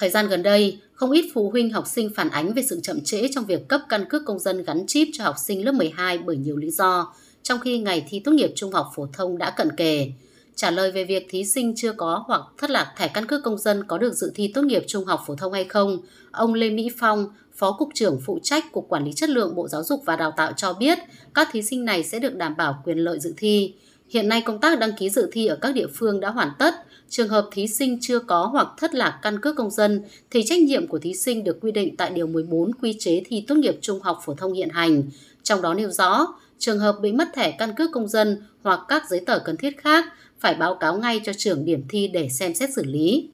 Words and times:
Thời 0.00 0.10
gian 0.10 0.28
gần 0.28 0.42
đây, 0.42 0.78
không 0.92 1.10
ít 1.10 1.30
phụ 1.34 1.50
huynh 1.50 1.70
học 1.70 1.86
sinh 1.86 2.10
phản 2.16 2.30
ánh 2.30 2.52
về 2.52 2.62
sự 2.62 2.80
chậm 2.82 3.00
trễ 3.04 3.28
trong 3.34 3.44
việc 3.44 3.68
cấp 3.68 3.80
căn 3.88 4.04
cước 4.08 4.22
công 4.26 4.38
dân 4.38 4.64
gắn 4.64 4.86
chip 4.86 5.08
cho 5.12 5.24
học 5.24 5.34
sinh 5.38 5.64
lớp 5.64 5.72
12 5.72 6.18
bởi 6.18 6.36
nhiều 6.36 6.56
lý 6.56 6.70
do, 6.70 7.14
trong 7.42 7.60
khi 7.60 7.78
ngày 7.78 8.06
thi 8.08 8.20
tốt 8.24 8.32
nghiệp 8.32 8.52
trung 8.54 8.72
học 8.72 8.92
phổ 8.96 9.06
thông 9.12 9.38
đã 9.38 9.50
cận 9.50 9.76
kề. 9.76 10.12
Trả 10.54 10.70
lời 10.70 10.92
về 10.92 11.04
việc 11.04 11.26
thí 11.30 11.44
sinh 11.44 11.74
chưa 11.76 11.92
có 11.92 12.24
hoặc 12.26 12.42
thất 12.58 12.70
lạc 12.70 12.92
thẻ 12.96 13.08
căn 13.08 13.26
cước 13.26 13.44
công 13.44 13.58
dân 13.58 13.84
có 13.84 13.98
được 13.98 14.14
dự 14.14 14.32
thi 14.34 14.52
tốt 14.54 14.62
nghiệp 14.62 14.84
trung 14.86 15.04
học 15.04 15.22
phổ 15.26 15.34
thông 15.34 15.52
hay 15.52 15.64
không, 15.64 15.98
ông 16.30 16.54
Lê 16.54 16.70
Mỹ 16.70 16.88
Phong, 16.98 17.26
Phó 17.54 17.72
Cục 17.72 17.88
trưởng 17.94 18.20
phụ 18.24 18.38
trách 18.42 18.72
Cục 18.72 18.88
Quản 18.88 19.04
lý 19.04 19.12
Chất 19.12 19.30
lượng 19.30 19.54
Bộ 19.54 19.68
Giáo 19.68 19.82
dục 19.82 20.02
và 20.04 20.16
Đào 20.16 20.32
tạo 20.36 20.52
cho 20.56 20.72
biết 20.72 20.98
các 21.34 21.48
thí 21.52 21.62
sinh 21.62 21.84
này 21.84 22.04
sẽ 22.04 22.18
được 22.18 22.36
đảm 22.36 22.56
bảo 22.56 22.82
quyền 22.84 22.98
lợi 22.98 23.18
dự 23.18 23.34
thi. 23.36 23.74
Hiện 24.12 24.28
nay 24.28 24.42
công 24.46 24.60
tác 24.60 24.78
đăng 24.78 24.90
ký 24.98 25.10
dự 25.10 25.28
thi 25.32 25.46
ở 25.46 25.56
các 25.56 25.74
địa 25.74 25.86
phương 25.94 26.20
đã 26.20 26.30
hoàn 26.30 26.48
tất. 26.58 26.74
Trường 27.08 27.28
hợp 27.28 27.48
thí 27.52 27.66
sinh 27.66 27.98
chưa 28.00 28.18
có 28.18 28.46
hoặc 28.52 28.66
thất 28.78 28.94
lạc 28.94 29.18
căn 29.22 29.40
cước 29.42 29.56
công 29.56 29.70
dân 29.70 30.02
thì 30.30 30.42
trách 30.44 30.62
nhiệm 30.62 30.86
của 30.86 30.98
thí 30.98 31.14
sinh 31.14 31.44
được 31.44 31.58
quy 31.60 31.72
định 31.72 31.96
tại 31.96 32.10
Điều 32.14 32.26
14 32.26 32.74
Quy 32.74 32.96
chế 32.98 33.22
thi 33.26 33.44
tốt 33.48 33.54
nghiệp 33.54 33.74
trung 33.80 34.00
học 34.02 34.18
phổ 34.24 34.34
thông 34.34 34.52
hiện 34.52 34.68
hành. 34.68 35.02
Trong 35.42 35.62
đó 35.62 35.74
nêu 35.74 35.88
rõ, 35.88 36.26
trường 36.58 36.78
hợp 36.78 36.96
bị 37.02 37.12
mất 37.12 37.28
thẻ 37.34 37.56
căn 37.58 37.70
cước 37.76 37.90
công 37.92 38.08
dân 38.08 38.36
hoặc 38.62 38.80
các 38.88 39.02
giấy 39.08 39.20
tờ 39.26 39.38
cần 39.38 39.56
thiết 39.56 39.78
khác 39.78 40.04
phải 40.38 40.54
báo 40.60 40.74
cáo 40.74 40.98
ngay 40.98 41.20
cho 41.24 41.32
trưởng 41.32 41.64
điểm 41.64 41.82
thi 41.88 42.10
để 42.12 42.28
xem 42.28 42.54
xét 42.54 42.70
xử 42.70 42.82
lý. 42.84 43.30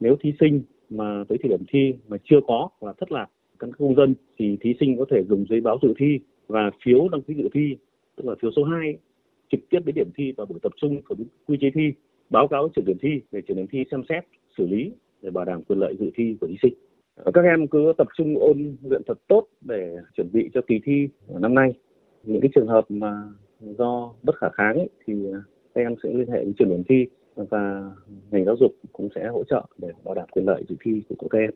Nếu 0.00 0.16
thí 0.22 0.32
sinh 0.40 0.62
mà 0.90 1.24
tới 1.28 1.38
thời 1.42 1.48
điểm 1.48 1.64
thi 1.72 1.92
mà 2.08 2.16
chưa 2.24 2.40
có 2.46 2.68
hoặc 2.80 2.96
thất 3.00 3.12
lạc 3.12 3.26
căn 3.58 3.72
cước 3.72 3.78
công 3.78 3.96
dân 3.96 4.14
thì 4.38 4.56
thí 4.60 4.70
sinh 4.80 4.96
có 4.98 5.04
thể 5.10 5.16
dùng 5.28 5.46
giấy 5.50 5.60
báo 5.60 5.78
dự 5.82 5.88
thi 5.98 6.18
và 6.46 6.70
phiếu 6.84 7.08
đăng 7.08 7.22
ký 7.22 7.34
dự 7.34 7.48
thi 7.54 7.76
tức 8.16 8.26
là 8.26 8.34
phiếu 8.42 8.50
số 8.56 8.64
2 8.64 8.96
trực 9.52 9.60
tiếp 9.70 9.78
đến 9.84 9.94
điểm 9.94 10.10
thi 10.16 10.32
và 10.36 10.44
buổi 10.44 10.58
tập 10.62 10.72
trung 10.76 11.02
của 11.02 11.14
quy 11.46 11.58
chế 11.60 11.70
thi 11.74 11.92
báo 12.30 12.48
cáo 12.48 12.68
trưởng 12.68 12.84
điểm 12.84 12.96
thi 13.02 13.20
để 13.32 13.40
trưởng 13.48 13.56
điểm 13.56 13.66
thi 13.70 13.84
xem 13.90 14.02
xét 14.08 14.24
xử 14.58 14.66
lý 14.66 14.92
để 15.22 15.30
bảo 15.30 15.44
đảm 15.44 15.62
quyền 15.62 15.78
lợi 15.78 15.96
dự 16.00 16.10
thi 16.14 16.36
của 16.40 16.46
thí 16.46 16.56
sinh 16.62 16.74
các 17.34 17.44
em 17.44 17.66
cứ 17.66 17.92
tập 17.98 18.06
trung 18.16 18.38
ôn 18.38 18.76
luyện 18.82 19.02
thật 19.06 19.18
tốt 19.28 19.46
để 19.60 19.96
chuẩn 20.16 20.32
bị 20.32 20.50
cho 20.54 20.60
kỳ 20.66 20.80
thi 20.84 21.08
năm 21.28 21.54
nay 21.54 21.74
những 22.22 22.40
cái 22.40 22.50
trường 22.54 22.66
hợp 22.66 22.84
mà 22.88 23.22
do 23.60 24.12
bất 24.22 24.36
khả 24.36 24.48
kháng 24.48 24.78
ấy, 24.78 24.88
thì 25.06 25.14
các 25.74 25.80
em 25.80 25.94
sẽ 26.02 26.08
liên 26.12 26.28
hệ 26.28 26.44
với 26.44 26.52
trường 26.58 26.68
điểm 26.68 26.82
thi 26.88 27.06
và 27.34 27.90
ngành 28.30 28.44
giáo 28.44 28.56
dục 28.60 28.72
cũng 28.92 29.08
sẽ 29.14 29.28
hỗ 29.28 29.44
trợ 29.44 29.66
để 29.78 29.88
bảo 30.04 30.14
đảm 30.14 30.28
quyền 30.30 30.46
lợi 30.46 30.64
dự 30.68 30.76
thi 30.84 31.02
của 31.18 31.28
các 31.28 31.38
em. 31.38 31.50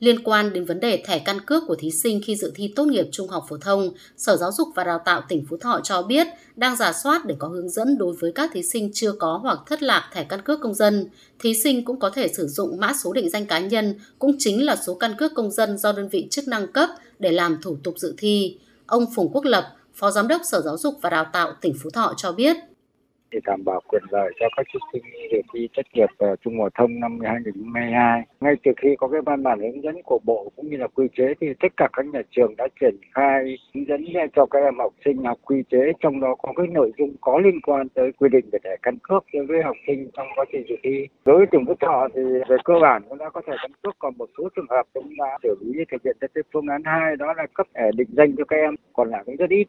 Liên 0.00 0.24
quan 0.24 0.52
đến 0.52 0.64
vấn 0.64 0.80
đề 0.80 1.02
thẻ 1.06 1.18
căn 1.18 1.40
cước 1.46 1.62
của 1.66 1.74
thí 1.74 1.90
sinh 1.90 2.20
khi 2.24 2.36
dự 2.36 2.52
thi 2.54 2.72
tốt 2.76 2.84
nghiệp 2.84 3.06
trung 3.12 3.28
học 3.28 3.44
phổ 3.48 3.56
thông, 3.56 3.90
Sở 4.16 4.36
Giáo 4.36 4.52
dục 4.52 4.68
và 4.74 4.84
Đào 4.84 5.00
tạo 5.04 5.22
tỉnh 5.28 5.44
Phú 5.50 5.56
Thọ 5.56 5.80
cho 5.82 6.02
biết 6.02 6.26
đang 6.56 6.76
giả 6.76 6.92
soát 6.92 7.24
để 7.24 7.34
có 7.38 7.48
hướng 7.48 7.68
dẫn 7.68 7.98
đối 7.98 8.14
với 8.20 8.32
các 8.32 8.50
thí 8.52 8.62
sinh 8.62 8.90
chưa 8.94 9.12
có 9.12 9.38
hoặc 9.42 9.58
thất 9.66 9.82
lạc 9.82 10.10
thẻ 10.12 10.24
căn 10.24 10.42
cước 10.42 10.60
công 10.60 10.74
dân. 10.74 11.06
Thí 11.38 11.54
sinh 11.54 11.84
cũng 11.84 11.98
có 12.00 12.10
thể 12.10 12.28
sử 12.28 12.46
dụng 12.46 12.80
mã 12.80 12.92
số 13.04 13.12
định 13.12 13.30
danh 13.30 13.46
cá 13.46 13.58
nhân, 13.58 13.94
cũng 14.18 14.36
chính 14.38 14.64
là 14.64 14.76
số 14.76 14.94
căn 14.94 15.14
cước 15.18 15.34
công 15.34 15.50
dân 15.50 15.78
do 15.78 15.92
đơn 15.92 16.08
vị 16.08 16.26
chức 16.30 16.48
năng 16.48 16.72
cấp 16.72 16.90
để 17.18 17.32
làm 17.32 17.58
thủ 17.62 17.76
tục 17.82 17.94
dự 17.98 18.14
thi. 18.18 18.58
Ông 18.86 19.06
Phùng 19.14 19.28
Quốc 19.32 19.44
Lập, 19.44 19.64
Phó 19.94 20.10
Giám 20.10 20.28
đốc 20.28 20.42
Sở 20.44 20.60
Giáo 20.60 20.78
dục 20.78 20.94
và 21.02 21.10
Đào 21.10 21.26
tạo 21.32 21.52
tỉnh 21.60 21.74
Phú 21.82 21.90
Thọ 21.90 22.14
cho 22.16 22.32
biết 22.32 22.56
để 23.34 23.40
đảm 23.44 23.64
bảo 23.64 23.80
quyền 23.88 24.02
lợi 24.10 24.32
cho 24.40 24.46
các 24.56 24.66
thí 24.72 24.78
sinh 24.92 25.02
dự 25.32 25.40
thi 25.54 25.68
tốt 25.76 25.82
nghiệp 25.92 26.10
ờ, 26.18 26.36
trung 26.36 26.60
học 26.60 26.72
thông 26.78 27.00
năm 27.00 27.18
2022. 27.20 28.22
Ngay 28.40 28.54
từ 28.64 28.72
khi 28.76 28.96
có 28.98 29.08
cái 29.08 29.20
văn 29.26 29.42
bản 29.42 29.60
hướng 29.60 29.82
dẫn 29.82 30.02
của 30.02 30.18
Bộ 30.24 30.52
cũng 30.56 30.70
như 30.70 30.76
là 30.76 30.86
quy 30.94 31.06
chế 31.16 31.34
thì 31.40 31.46
tất 31.60 31.68
cả 31.76 31.88
các 31.92 32.06
nhà 32.06 32.22
trường 32.30 32.56
đã 32.56 32.68
triển 32.80 32.96
khai 33.14 33.58
hướng 33.74 33.86
dẫn 33.86 34.04
cho 34.36 34.46
các 34.46 34.58
em 34.58 34.78
học 34.78 34.92
sinh 35.04 35.24
học 35.24 35.38
quy 35.44 35.62
chế, 35.70 35.92
trong 36.00 36.20
đó 36.20 36.34
có 36.34 36.52
cái 36.56 36.66
nội 36.66 36.92
dung 36.98 37.16
có 37.20 37.38
liên 37.38 37.60
quan 37.60 37.88
tới 37.88 38.12
quy 38.12 38.28
định 38.28 38.44
về 38.52 38.58
thẻ 38.64 38.76
căn 38.82 38.98
cước 39.02 39.24
đối 39.32 39.46
với 39.46 39.62
học 39.62 39.76
sinh 39.86 40.10
trong 40.16 40.26
quá 40.36 40.44
trình 40.52 40.64
dự 40.68 40.76
thi. 40.82 41.06
Đối 41.24 41.36
với 41.36 41.46
tỉnh 41.46 41.64
Phú 41.66 41.74
Thọ 41.80 42.08
thì 42.14 42.22
về 42.48 42.56
cơ 42.64 42.74
bản 42.82 43.02
cũng 43.08 43.18
đã 43.18 43.30
có 43.30 43.40
thẻ 43.46 43.52
căn 43.62 43.70
cước, 43.82 43.98
còn 43.98 44.12
một 44.18 44.30
số 44.38 44.48
trường 44.56 44.66
hợp 44.70 44.86
cũng 44.94 45.08
đã 45.18 45.38
xử 45.42 45.56
lý 45.60 45.84
thực 45.92 46.02
hiện 46.04 46.16
theo 46.20 46.42
phương 46.52 46.66
án 46.66 46.82
2 46.84 47.16
đó 47.16 47.34
là 47.36 47.46
cấp 47.54 47.66
thẻ 47.74 47.90
định 47.96 48.08
danh 48.12 48.36
cho 48.38 48.44
các 48.44 48.56
em, 48.56 48.74
còn 48.92 49.10
lại 49.10 49.22
cũng 49.26 49.36
rất 49.36 49.50
ít. 49.50 49.66